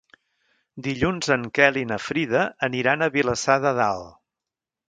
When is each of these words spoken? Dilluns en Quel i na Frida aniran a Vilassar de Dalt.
Dilluns 0.87 1.29
en 1.35 1.43
Quel 1.59 1.77
i 1.83 1.85
na 1.91 1.99
Frida 2.05 2.41
aniran 2.71 3.05
a 3.09 3.13
Vilassar 3.19 3.61
de 3.67 3.79
Dalt. 3.83 4.13